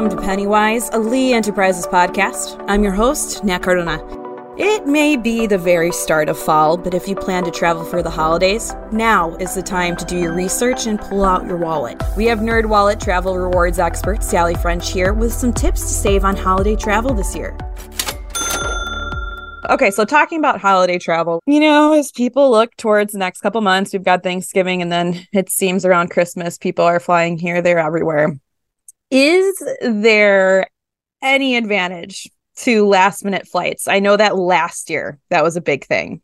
[0.00, 2.64] Welcome to Pennywise, a Lee Enterprises podcast.
[2.68, 4.00] I'm your host, Nat Cardona.
[4.56, 8.02] It may be the very start of fall, but if you plan to travel for
[8.02, 12.02] the holidays, now is the time to do your research and pull out your wallet.
[12.16, 16.34] We have NerdWallet travel rewards expert Sally French here with some tips to save on
[16.34, 17.54] holiday travel this year.
[19.68, 23.60] Okay, so talking about holiday travel, you know, as people look towards the next couple
[23.60, 27.78] months, we've got Thanksgiving, and then it seems around Christmas, people are flying here, there,
[27.78, 28.40] everywhere.
[29.10, 30.66] Is there
[31.22, 33.88] any advantage to last minute flights?
[33.88, 36.22] I know that last year that was a big thing.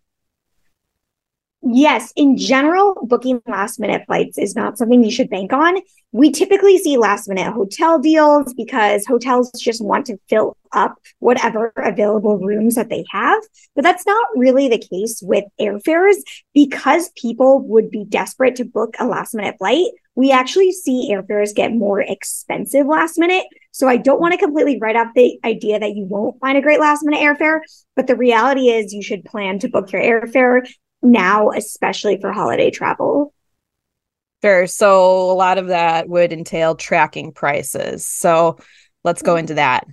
[1.68, 5.80] Yes, in general, booking last minute flights is not something you should bank on.
[6.12, 11.72] We typically see last minute hotel deals because hotels just want to fill up whatever
[11.76, 13.42] available rooms that they have.
[13.74, 16.16] But that's not really the case with airfares
[16.54, 19.88] because people would be desperate to book a last minute flight.
[20.16, 23.44] We actually see airfares get more expensive last minute.
[23.70, 26.62] So I don't want to completely write off the idea that you won't find a
[26.62, 27.60] great last minute airfare.
[27.94, 30.66] But the reality is you should plan to book your airfare
[31.02, 33.32] now, especially for holiday travel.
[34.42, 34.66] Sure.
[34.66, 38.06] So a lot of that would entail tracking prices.
[38.06, 38.58] So
[39.04, 39.40] let's go mm-hmm.
[39.40, 39.86] into that.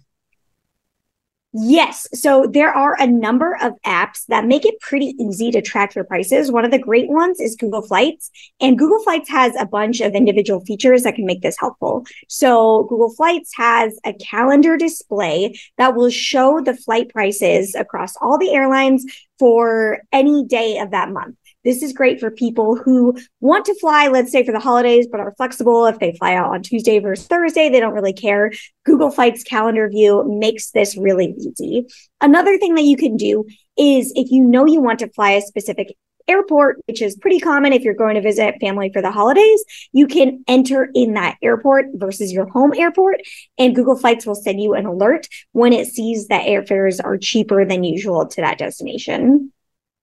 [1.56, 2.08] Yes.
[2.16, 6.04] So there are a number of apps that make it pretty easy to track your
[6.04, 6.52] prices.
[6.52, 10.16] One of the great ones is Google Flights, and Google Flights has a bunch of
[10.16, 12.06] individual features that can make this helpful.
[12.28, 18.40] So Google Flights has a calendar display that will show the flight prices across all
[18.40, 19.06] the airlines
[19.40, 21.36] for any day of that month.
[21.64, 25.22] This is great for people who want to fly, let's say for the holidays, but
[25.22, 25.86] are flexible.
[25.86, 28.52] If they fly out on Tuesday versus Thursday, they don't really care.
[28.86, 31.86] Google Flights calendar view makes this really easy.
[32.20, 33.46] Another thing that you can do
[33.78, 35.96] is if you know you want to fly a specific
[36.28, 40.08] airport, which is pretty common if you're going to visit family for the holidays, you
[40.08, 43.22] can enter in that airport versus your home airport.
[43.58, 47.66] And Google Flights will send you an alert when it sees that airfares are cheaper
[47.66, 49.52] than usual to that destination.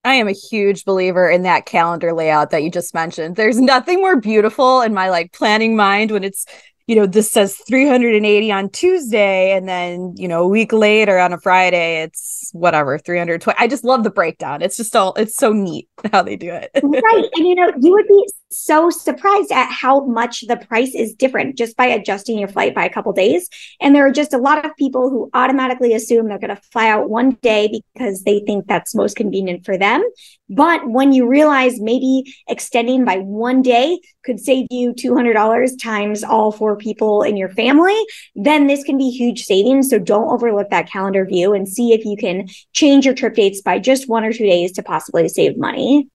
[0.02, 3.36] I am a huge believer in that calendar layout that you just mentioned.
[3.36, 6.46] There's nothing more beautiful in my like planning mind when it's
[6.90, 11.32] you know, this says 380 on Tuesday, and then, you know, a week later on
[11.32, 13.56] a Friday, it's whatever, 320.
[13.60, 14.60] I just love the breakdown.
[14.60, 16.68] It's just all, it's so neat how they do it.
[16.82, 17.28] right.
[17.36, 21.56] And, you know, you would be so surprised at how much the price is different
[21.56, 23.48] just by adjusting your flight by a couple days.
[23.80, 26.88] And there are just a lot of people who automatically assume they're going to fly
[26.88, 30.02] out one day because they think that's most convenient for them.
[30.50, 36.50] But when you realize maybe extending by one day could save you $200 times all
[36.50, 37.98] four people in your family,
[38.34, 39.88] then this can be huge savings.
[39.88, 43.62] So don't overlook that calendar view and see if you can change your trip dates
[43.62, 46.08] by just one or two days to possibly save money.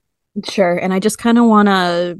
[0.44, 0.76] Sure.
[0.76, 2.18] And I just kind of want to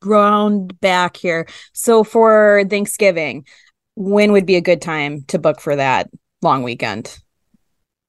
[0.00, 1.46] ground back here.
[1.72, 3.46] So for Thanksgiving,
[3.94, 6.10] when would be a good time to book for that
[6.42, 7.21] long weekend?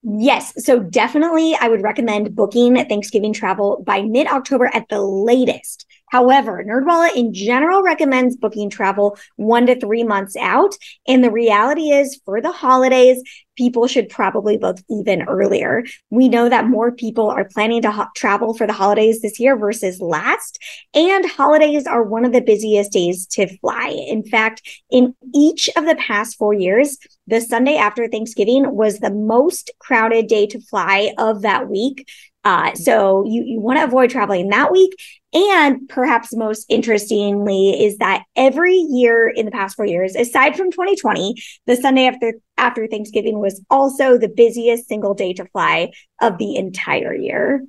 [0.04, 0.54] Yes.
[0.66, 5.86] So definitely, I would recommend booking Thanksgiving travel by mid October at the latest.
[6.10, 10.76] However, NerdWallet in general recommends booking travel one to three months out.
[11.08, 13.24] And the reality is, for the holidays,
[13.56, 15.84] people should probably book even earlier.
[16.10, 19.58] We know that more people are planning to ho- travel for the holidays this year
[19.58, 20.60] versus last.
[20.94, 23.90] And holidays are one of the busiest days to fly.
[23.90, 26.98] In fact, in each of the past four years,
[27.28, 32.08] the Sunday after Thanksgiving was the most crowded day to fly of that week.
[32.46, 34.94] Uh, so you, you want to avoid traveling that week.
[35.34, 40.70] And perhaps most interestingly is that every year in the past four years, aside from
[40.70, 41.36] 2020,
[41.66, 45.92] the Sunday after after Thanksgiving was also the busiest single day to fly
[46.22, 47.64] of the entire year.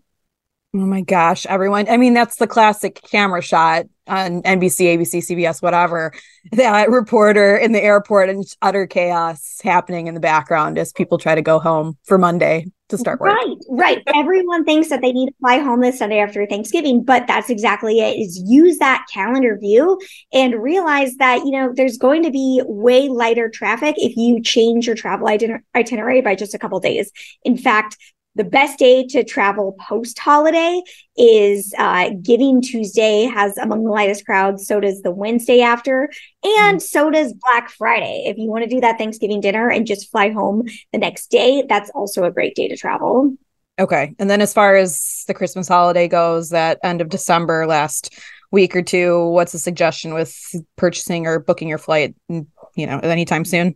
[0.74, 1.88] Oh my gosh, everyone.
[1.88, 6.12] I mean, that's the classic camera shot on NBC, ABC, CBS, whatever.
[6.52, 11.34] That reporter in the airport and utter chaos happening in the background as people try
[11.34, 13.34] to go home for Monday to start work.
[13.34, 14.02] Right, right.
[14.14, 18.00] Everyone thinks that they need to fly home this Sunday after Thanksgiving, but that's exactly
[18.00, 18.18] it.
[18.18, 19.98] Is use that calendar view
[20.32, 24.86] and realize that you know there's going to be way lighter traffic if you change
[24.86, 25.26] your travel
[25.74, 27.10] itinerary by just a couple days.
[27.42, 27.96] In fact,
[28.36, 30.82] The best day to travel post holiday
[31.16, 34.66] is uh, Giving Tuesday has among the lightest crowds.
[34.66, 36.10] So does the Wednesday after,
[36.42, 36.78] and mm-hmm.
[36.78, 38.24] so does Black Friday.
[38.26, 41.64] If you want to do that Thanksgiving dinner and just fly home the next day,
[41.68, 43.36] that's also a great day to travel.
[43.78, 44.14] Okay.
[44.18, 48.14] And then as far as the Christmas holiday goes, that end of December, last
[48.50, 50.36] week or two, what's the suggestion with
[50.76, 52.46] purchasing or booking your flight, you
[52.76, 53.74] know, anytime soon?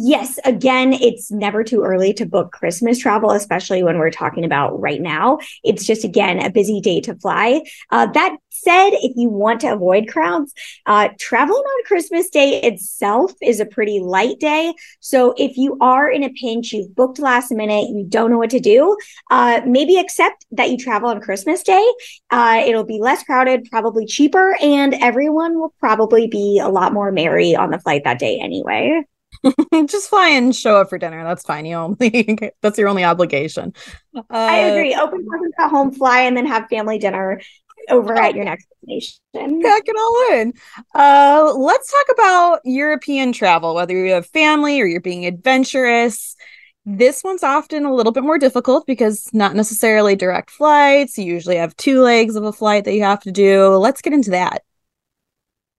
[0.00, 4.80] Yes, again, it's never too early to book Christmas travel, especially when we're talking about
[4.80, 5.38] right now.
[5.64, 7.62] It's just, again, a busy day to fly.
[7.90, 10.54] Uh, that said, if you want to avoid crowds,
[10.86, 14.72] uh, traveling on Christmas Day itself is a pretty light day.
[15.00, 18.50] So if you are in a pinch, you've booked last minute, you don't know what
[18.50, 18.96] to do,
[19.32, 21.92] uh, maybe accept that you travel on Christmas Day.
[22.30, 27.10] Uh, it'll be less crowded, probably cheaper, and everyone will probably be a lot more
[27.10, 29.02] merry on the flight that day anyway.
[29.86, 31.22] just fly and show up for dinner.
[31.24, 31.66] That's fine.
[31.66, 33.72] You only that's your only obligation.
[34.14, 34.94] Uh, I agree.
[34.94, 37.40] Open presents at home, fly, and then have family dinner
[37.90, 39.62] over at your next destination.
[39.62, 40.52] Pack it all in.
[40.94, 43.74] Uh, let's talk about European travel.
[43.74, 46.36] Whether you have family or you're being adventurous,
[46.84, 51.18] this one's often a little bit more difficult because not necessarily direct flights.
[51.18, 53.68] You usually have two legs of a flight that you have to do.
[53.76, 54.62] Let's get into that.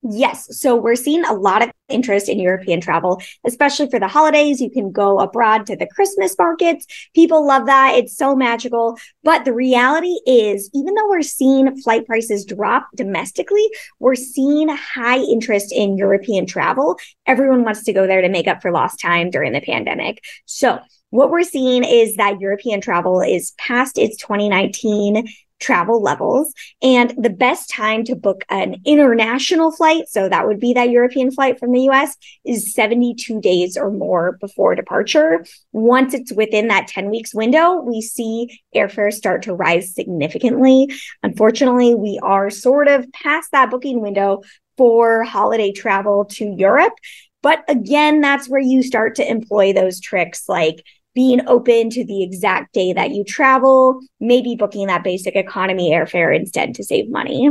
[0.01, 0.57] Yes.
[0.57, 4.61] So we're seeing a lot of interest in European travel, especially for the holidays.
[4.61, 6.85] You can go abroad to the Christmas markets.
[7.13, 7.95] People love that.
[7.95, 8.97] It's so magical.
[9.23, 13.67] But the reality is, even though we're seeing flight prices drop domestically,
[13.99, 16.97] we're seeing high interest in European travel.
[17.25, 20.23] Everyone wants to go there to make up for lost time during the pandemic.
[20.45, 20.79] So
[21.09, 25.27] what we're seeing is that European travel is past its 2019
[25.59, 26.53] travel levels.
[26.81, 31.31] And the best time to book an international flight, so that would be that European
[31.31, 32.15] flight from the US,
[32.45, 35.45] is 72 days or more before departure.
[35.71, 40.89] Once it's within that 10 weeks window, we see airfares start to rise significantly.
[41.23, 44.41] Unfortunately, we are sort of past that booking window
[44.77, 46.93] for holiday travel to Europe.
[47.41, 50.83] But again, that's where you start to employ those tricks like
[51.19, 56.33] being open to the exact day that you travel, maybe booking that basic economy airfare
[56.33, 57.49] instead to save money.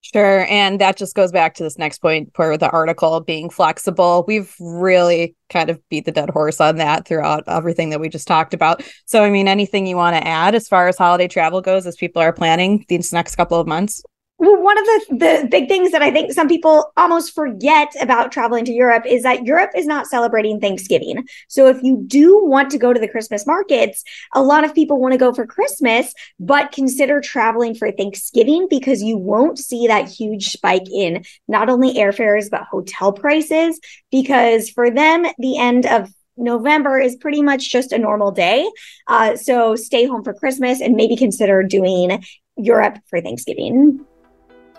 [0.00, 0.46] Sure.
[0.48, 4.24] And that just goes back to this next point for the article being flexible.
[4.26, 8.26] We've really kind of beat the dead horse on that throughout everything that we just
[8.26, 8.82] talked about.
[9.04, 11.96] So, I mean, anything you want to add as far as holiday travel goes as
[11.96, 14.02] people are planning these next couple of months?
[14.44, 18.64] One of the, the big things that I think some people almost forget about traveling
[18.66, 21.26] to Europe is that Europe is not celebrating Thanksgiving.
[21.48, 24.04] So if you do want to go to the Christmas markets,
[24.34, 29.02] a lot of people want to go for Christmas, but consider traveling for Thanksgiving because
[29.02, 33.80] you won't see that huge spike in not only airfares, but hotel prices.
[34.10, 38.68] Because for them, the end of November is pretty much just a normal day.
[39.06, 42.24] Uh, so stay home for Christmas and maybe consider doing
[42.56, 44.04] Europe for Thanksgiving.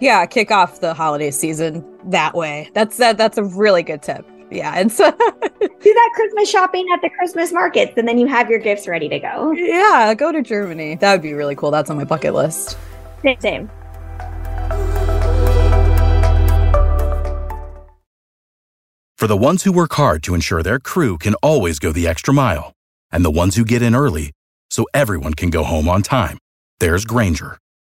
[0.02, 2.70] Yeah, kick off the holiday season that way.
[2.74, 3.18] That's that.
[3.18, 4.26] That's a really good tip.
[4.52, 5.18] Yeah, and so do
[5.60, 9.20] that Christmas shopping at the Christmas markets, and then you have your gifts ready to
[9.20, 9.54] go.
[9.54, 10.96] Yeah, go to Germany.
[10.96, 11.72] That would be really cool.
[11.72, 12.78] That's on my bucket list.
[13.24, 13.40] Same.
[13.40, 13.70] same.
[19.18, 22.34] For the ones who work hard to ensure their crew can always go the extra
[22.34, 22.74] mile,
[23.12, 24.34] and the ones who get in early
[24.70, 26.38] so everyone can go home on time,
[26.80, 27.58] there's Grainger